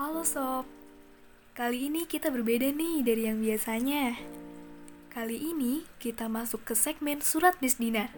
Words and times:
Halo 0.00 0.24
sob, 0.24 0.64
kali 1.52 1.92
ini 1.92 2.08
kita 2.08 2.32
berbeda 2.32 2.72
nih 2.72 3.04
dari 3.04 3.28
yang 3.28 3.44
biasanya. 3.44 4.16
Kali 5.12 5.36
ini 5.36 5.84
kita 6.00 6.24
masuk 6.24 6.64
ke 6.64 6.72
segmen 6.72 7.20
surat 7.20 7.52
Miss 7.60 7.76
Dinar. 7.76 8.08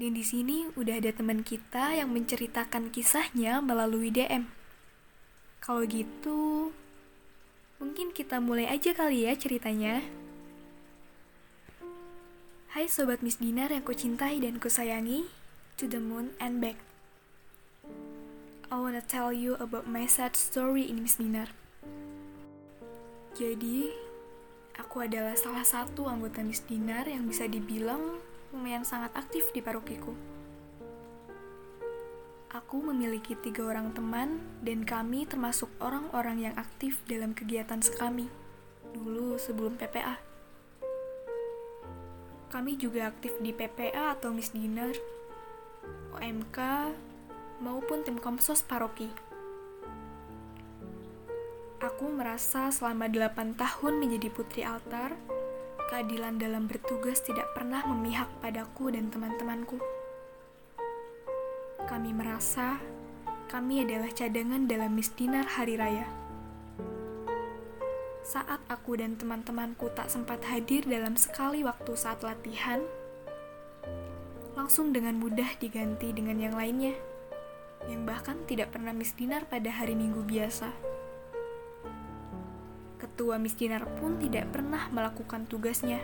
Dan 0.00 0.16
di 0.16 0.24
sini 0.24 0.72
udah 0.72 1.04
ada 1.04 1.12
teman 1.12 1.44
kita 1.44 1.92
yang 2.00 2.08
menceritakan 2.16 2.88
kisahnya 2.88 3.60
melalui 3.60 4.08
DM. 4.08 4.48
Kalau 5.60 5.84
gitu, 5.84 6.72
mungkin 7.76 8.16
kita 8.16 8.40
mulai 8.40 8.72
aja 8.72 8.96
kali 8.96 9.28
ya 9.28 9.36
ceritanya. 9.36 10.00
Hai 12.72 12.88
sobat 12.88 13.20
Miss 13.20 13.36
Dinar 13.36 13.68
yang 13.68 13.84
kucintai 13.84 14.40
dan 14.40 14.64
kusayangi, 14.64 15.28
to 15.76 15.84
the 15.84 16.00
moon 16.00 16.32
and 16.40 16.64
back. 16.64 16.87
I 18.68 18.76
wanna 18.76 19.00
tell 19.00 19.32
you 19.32 19.56
about 19.56 19.88
my 19.88 20.04
sad 20.04 20.36
story 20.36 20.92
in 20.92 21.00
Miss 21.00 21.16
Dinar. 21.16 21.48
Jadi, 23.32 23.88
aku 24.76 25.08
adalah 25.08 25.32
salah 25.40 25.64
satu 25.64 26.04
anggota 26.04 26.44
Miss 26.44 26.60
Dinar 26.68 27.08
yang 27.08 27.24
bisa 27.24 27.48
dibilang 27.48 28.20
lumayan 28.52 28.84
sangat 28.84 29.16
aktif 29.16 29.48
di 29.56 29.64
parokiku. 29.64 30.12
Aku 32.52 32.84
memiliki 32.84 33.40
tiga 33.40 33.64
orang 33.64 33.96
teman 33.96 34.36
dan 34.60 34.84
kami 34.84 35.24
termasuk 35.24 35.72
orang-orang 35.80 36.52
yang 36.52 36.54
aktif 36.60 37.00
dalam 37.08 37.32
kegiatan 37.32 37.80
sekami 37.80 38.28
dulu 38.92 39.40
sebelum 39.40 39.80
PPA. 39.80 40.20
Kami 42.52 42.76
juga 42.76 43.08
aktif 43.08 43.32
di 43.40 43.56
PPA 43.56 44.12
atau 44.12 44.28
Miss 44.36 44.52
Dinar, 44.52 44.92
OMK, 46.20 46.58
maupun 47.58 48.06
tim 48.06 48.18
komsos 48.18 48.62
paroki. 48.62 49.10
Aku 51.78 52.10
merasa 52.10 52.74
selama 52.74 53.06
8 53.06 53.54
tahun 53.54 54.02
menjadi 54.02 54.28
putri 54.34 54.66
altar, 54.66 55.14
keadilan 55.90 56.38
dalam 56.38 56.66
bertugas 56.66 57.22
tidak 57.22 57.54
pernah 57.54 57.86
memihak 57.86 58.26
padaku 58.42 58.90
dan 58.90 59.10
teman-temanku. 59.14 59.78
Kami 61.86 62.10
merasa 62.10 62.82
kami 63.48 63.80
adalah 63.86 64.12
cadangan 64.12 64.68
dalam 64.68 64.92
misdinar 64.92 65.48
hari 65.48 65.80
raya. 65.80 66.04
Saat 68.26 68.60
aku 68.68 69.00
dan 69.00 69.16
teman-temanku 69.16 69.88
tak 69.96 70.12
sempat 70.12 70.44
hadir 70.44 70.84
dalam 70.84 71.16
sekali 71.16 71.64
waktu 71.64 71.96
saat 71.96 72.20
latihan, 72.20 72.84
langsung 74.52 74.92
dengan 74.92 75.16
mudah 75.16 75.56
diganti 75.56 76.12
dengan 76.12 76.36
yang 76.36 76.52
lainnya 76.52 76.92
yang 77.88 78.04
bahkan 78.04 78.36
tidak 78.44 78.76
pernah 78.76 78.92
misdinar 78.92 79.48
pada 79.48 79.72
hari 79.72 79.96
Minggu 79.96 80.20
biasa. 80.22 80.68
Ketua 83.00 83.40
misdinar 83.40 83.88
pun 83.96 84.20
tidak 84.20 84.52
pernah 84.52 84.92
melakukan 84.92 85.48
tugasnya. 85.48 85.98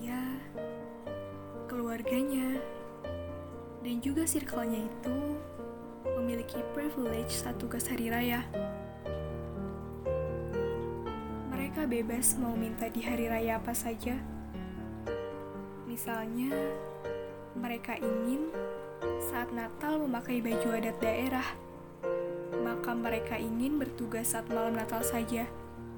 Ya, 0.00 0.18
keluarganya, 1.68 2.58
dan 3.84 3.98
juga 4.00 4.24
circle-nya 4.24 4.88
itu 4.88 5.16
memiliki 6.18 6.58
privilege 6.72 7.30
saat 7.30 7.58
tugas 7.58 7.86
hari 7.86 8.08
raya. 8.08 8.46
Mereka 11.52 11.86
bebas 11.86 12.38
mau 12.38 12.54
minta 12.54 12.86
di 12.88 13.02
hari 13.02 13.26
raya 13.26 13.58
apa 13.58 13.74
saja. 13.74 14.18
Misalnya, 15.86 16.50
mereka 17.58 17.98
ingin 17.98 18.48
saat 19.32 19.48
Natal 19.48 19.96
memakai 19.96 20.44
baju 20.44 20.76
adat 20.76 21.00
daerah, 21.00 21.48
maka 22.60 22.92
mereka 22.92 23.40
ingin 23.40 23.80
bertugas 23.80 24.36
saat 24.36 24.44
malam 24.52 24.76
Natal 24.76 25.00
saja, 25.00 25.48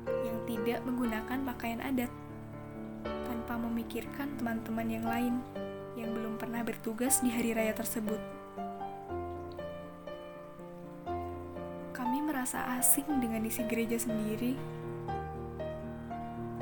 yang 0.07 0.39
tidak 0.47 0.79
menggunakan 0.87 1.43
pakaian 1.43 1.83
adat, 1.83 2.15
tanpa 3.03 3.59
memikirkan 3.59 4.39
teman-teman 4.39 4.87
yang 4.87 5.03
lain 5.03 5.35
yang 5.99 6.15
belum 6.15 6.39
pernah 6.39 6.63
bertugas 6.63 7.27
di 7.27 7.35
hari 7.35 7.59
raya 7.59 7.75
tersebut. 7.75 8.23
Kami 11.91 12.19
merasa 12.23 12.79
asing 12.79 13.19
dengan 13.19 13.43
isi 13.43 13.67
gereja 13.67 13.99
sendiri. 13.99 14.55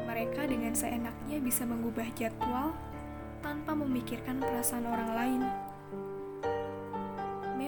Mereka 0.08 0.48
dengan 0.48 0.72
seenaknya 0.72 1.36
bisa 1.36 1.68
mengubah 1.68 2.08
jadwal 2.16 2.72
tanpa 3.44 3.76
memikirkan 3.76 4.40
perasaan 4.40 4.88
orang 4.88 5.12
lain. 5.12 5.61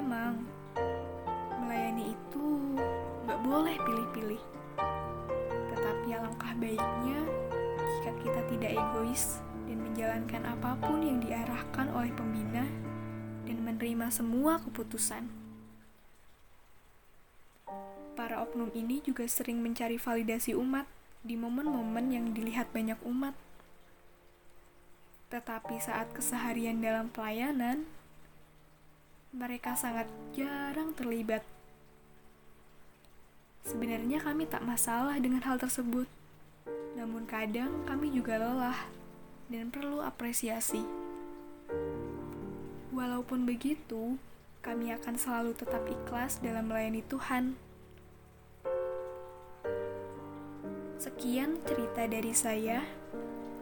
Memang, 0.04 0.36
melayani 1.64 2.12
itu 2.12 2.44
gak 3.24 3.40
boleh 3.40 3.72
pilih-pilih. 3.88 4.42
Tetapi 5.72 6.08
alangkah 6.12 6.52
baiknya 6.60 7.24
jika 7.80 8.12
kita 8.20 8.40
tidak 8.52 8.76
egois 8.76 9.40
dan 9.64 9.80
menjalankan 9.80 10.44
apa 10.44 10.76
pun 10.76 11.00
yang 11.00 11.24
diarahkan 11.24 11.88
oleh 11.96 12.12
pembina 12.12 12.68
dan 13.48 13.64
menerima 13.64 14.12
semua 14.12 14.60
keputusan. 14.60 15.24
Para 18.12 18.44
oknum 18.44 18.76
ini 18.76 19.00
juga 19.00 19.24
sering 19.24 19.64
mencari 19.64 19.96
validasi 19.96 20.52
umat 20.52 20.84
di 21.24 21.32
momen-momen 21.32 22.12
yang 22.12 22.36
dilihat 22.36 22.68
banyak 22.76 23.00
umat. 23.08 23.32
Tetapi 25.32 25.80
saat 25.80 26.12
keseharian 26.12 26.84
dalam 26.84 27.08
pelayanan, 27.08 27.88
mereka 29.34 29.74
sangat 29.74 30.06
jarang 30.38 30.94
terlibat. 30.94 31.42
Sebenarnya 33.66 34.22
kami 34.22 34.46
tak 34.46 34.62
masalah 34.62 35.18
dengan 35.18 35.42
hal 35.42 35.58
tersebut, 35.58 36.06
namun 36.94 37.26
kadang 37.26 37.82
kami 37.82 38.14
juga 38.14 38.38
lelah 38.38 38.86
dan 39.50 39.74
perlu 39.74 39.98
apresiasi. 40.06 40.86
Walaupun 42.94 43.42
begitu, 43.42 44.14
kami 44.62 44.94
akan 44.94 45.18
selalu 45.18 45.50
tetap 45.58 45.82
ikhlas 45.82 46.38
dalam 46.38 46.70
melayani 46.70 47.02
Tuhan. 47.10 47.58
Sekian 51.02 51.58
cerita 51.66 52.06
dari 52.06 52.30
saya. 52.30 52.86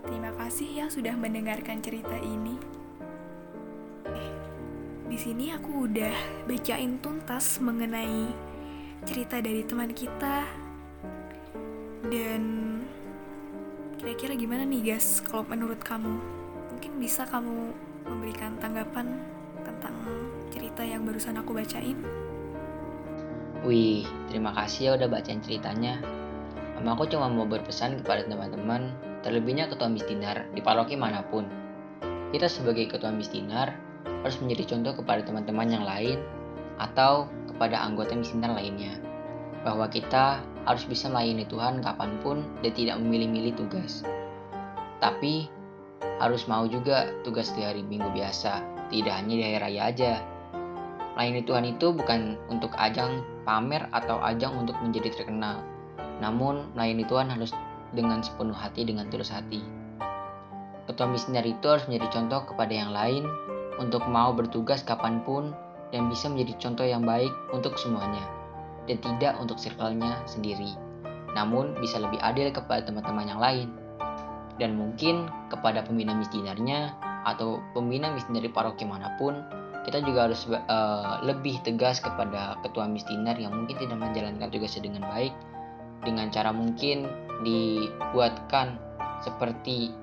Terima 0.04 0.36
kasih 0.36 0.68
yang 0.84 0.90
sudah 0.92 1.16
mendengarkan 1.16 1.80
cerita 1.80 2.18
ini. 2.20 2.81
Di 5.12 5.20
sini 5.20 5.52
aku 5.52 5.92
udah 5.92 6.48
bacain 6.48 6.96
tuntas 7.04 7.60
mengenai 7.60 8.32
cerita 9.04 9.44
dari 9.44 9.60
teman 9.60 9.92
kita. 9.92 10.48
Dan 12.08 12.42
kira-kira 14.00 14.32
gimana 14.32 14.64
nih 14.64 14.80
guys 14.96 15.20
kalau 15.20 15.44
menurut 15.44 15.84
kamu? 15.84 16.16
Mungkin 16.72 16.96
bisa 16.96 17.28
kamu 17.28 17.76
memberikan 18.08 18.56
tanggapan 18.56 19.20
tentang 19.60 19.92
cerita 20.48 20.80
yang 20.80 21.04
barusan 21.04 21.36
aku 21.36 21.60
bacain? 21.60 22.00
Wih, 23.68 24.08
terima 24.32 24.56
kasih 24.56 24.80
ya 24.80 24.90
udah 24.96 25.12
bacain 25.12 25.44
ceritanya. 25.44 26.00
Sama 26.80 26.96
aku 26.96 27.04
cuma 27.12 27.28
mau 27.28 27.44
berpesan 27.44 28.00
kepada 28.00 28.24
teman-teman, 28.24 28.96
terlebihnya 29.20 29.68
ketua 29.68 29.92
misdinar 29.92 30.48
di 30.56 30.64
paroki 30.64 30.96
mana 30.96 31.20
pun. 31.20 31.44
Kita 32.32 32.48
sebagai 32.48 32.88
ketua 32.88 33.12
misdinar 33.12 33.91
harus 34.22 34.38
menjadi 34.38 34.74
contoh 34.74 35.02
kepada 35.02 35.26
teman-teman 35.26 35.68
yang 35.68 35.84
lain 35.84 36.18
atau 36.78 37.28
kepada 37.50 37.78
anggota 37.82 38.14
misdinar 38.14 38.54
lainnya. 38.54 38.98
Bahwa 39.62 39.86
kita 39.86 40.42
harus 40.66 40.82
bisa 40.86 41.06
melayani 41.10 41.46
Tuhan 41.46 41.82
kapan 41.82 42.18
pun 42.22 42.42
dan 42.62 42.72
tidak 42.74 42.96
memilih-milih 42.98 43.54
tugas. 43.58 44.02
Tapi 45.02 45.46
harus 46.18 46.46
mau 46.46 46.66
juga 46.66 47.10
tugas 47.26 47.50
di 47.54 47.62
hari 47.66 47.82
minggu 47.82 48.10
biasa, 48.14 48.62
tidak 48.90 49.14
hanya 49.14 49.34
di 49.34 49.42
hari 49.42 49.58
raya 49.58 49.82
aja. 49.90 50.12
Melayani 51.14 51.42
Tuhan 51.46 51.64
itu 51.66 51.86
bukan 51.94 52.38
untuk 52.50 52.74
ajang 52.78 53.22
pamer 53.42 53.86
atau 53.90 54.22
ajang 54.22 54.54
untuk 54.54 54.78
menjadi 54.80 55.12
terkenal, 55.12 55.62
namun, 56.22 56.70
melayani 56.78 57.02
Tuhan 57.02 57.26
harus 57.34 57.50
dengan 57.90 58.22
sepenuh 58.22 58.54
hati, 58.54 58.86
dengan 58.86 59.10
tulus 59.10 59.34
hati. 59.34 59.58
Ketua 60.86 61.10
misioner 61.10 61.42
itu 61.42 61.66
harus 61.66 61.86
menjadi 61.90 62.22
contoh 62.22 62.46
kepada 62.54 62.70
yang 62.70 62.94
lain 62.94 63.26
untuk 63.80 64.04
mau 64.08 64.32
bertugas 64.32 64.84
kapan 64.84 65.22
pun 65.24 65.54
dan 65.92 66.08
bisa 66.08 66.28
menjadi 66.28 66.68
contoh 66.68 66.86
yang 66.88 67.04
baik 67.04 67.32
untuk 67.52 67.76
semuanya 67.76 68.24
dan 68.88 68.98
tidak 68.98 69.38
untuk 69.38 69.60
circle-nya 69.60 70.18
sendiri. 70.26 70.74
Namun 71.32 71.76
bisa 71.80 72.00
lebih 72.00 72.20
adil 72.20 72.52
kepada 72.52 72.84
teman-teman 72.84 73.28
yang 73.28 73.40
lain 73.40 73.68
dan 74.60 74.76
mungkin 74.76 75.28
kepada 75.48 75.84
pembina 75.84 76.12
misdinarnya 76.12 76.92
atau 77.24 77.62
pembina 77.72 78.12
misdinar 78.12 78.44
paroki 78.52 78.84
mana 78.84 79.14
pun 79.16 79.40
kita 79.82 79.98
juga 80.02 80.30
harus 80.30 80.46
uh, 80.46 81.18
lebih 81.26 81.58
tegas 81.66 81.98
kepada 81.98 82.58
ketua 82.62 82.86
misdinar 82.86 83.34
yang 83.38 83.50
mungkin 83.50 83.78
tidak 83.78 83.98
menjalankan 83.98 84.48
tugasnya 84.50 84.86
dengan 84.86 85.02
baik 85.10 85.34
dengan 86.02 86.30
cara 86.30 86.50
mungkin 86.50 87.06
dibuatkan 87.42 88.78
seperti 89.22 89.94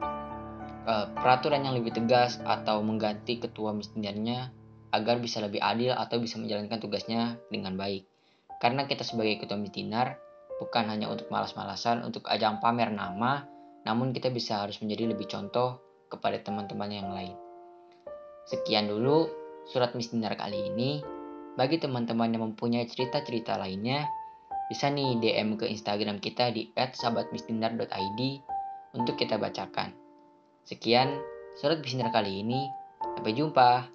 uh, 0.90 1.06
peraturan 1.14 1.62
yang 1.62 1.78
lebih 1.78 1.94
tegas 1.94 2.42
atau 2.42 2.82
mengganti 2.82 3.38
ketua 3.38 3.78
misdinernya 3.78 4.50
agar 4.90 5.22
bisa 5.22 5.38
lebih 5.46 5.62
adil 5.62 5.94
atau 5.94 6.18
bisa 6.18 6.42
menjalankan 6.42 6.82
tugasnya 6.82 7.38
dengan 7.54 7.78
baik. 7.78 8.10
Karena 8.58 8.90
kita 8.90 9.06
sebagai 9.06 9.46
ketua 9.46 9.62
Dinar 9.70 10.18
bukan 10.58 10.90
hanya 10.90 11.08
untuk 11.08 11.30
malas-malasan 11.30 12.04
untuk 12.04 12.26
ajang 12.28 12.58
pamer 12.60 12.90
nama, 12.90 13.46
namun 13.86 14.12
kita 14.12 14.34
bisa 14.34 14.66
harus 14.66 14.82
menjadi 14.82 15.14
lebih 15.14 15.30
contoh 15.30 15.80
kepada 16.10 16.42
teman-teman 16.42 16.90
yang 16.90 17.10
lain. 17.14 17.38
Sekian 18.50 18.90
dulu 18.90 19.30
surat 19.70 19.94
Dinar 19.94 20.34
kali 20.36 20.74
ini. 20.74 21.06
Bagi 21.54 21.76
teman-teman 21.76 22.32
yang 22.32 22.44
mempunyai 22.52 22.88
cerita-cerita 22.88 23.60
lainnya, 23.60 24.08
bisa 24.72 24.88
nih 24.88 25.20
DM 25.20 25.60
ke 25.60 25.68
Instagram 25.68 26.24
kita 26.24 26.56
di 26.56 26.72
@sahabatmisdinar.id 26.72 28.22
untuk 28.96 29.20
kita 29.20 29.36
bacakan. 29.36 29.99
Sekian 30.70 31.18
surat 31.58 31.82
Bismillah 31.82 32.14
kali 32.14 32.46
ini. 32.46 32.70
Sampai 33.18 33.34
jumpa. 33.34 33.90